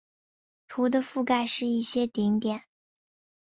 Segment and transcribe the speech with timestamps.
[0.67, 2.63] 图的覆盖是一些顶点。